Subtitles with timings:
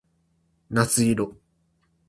[0.69, 1.35] 夏色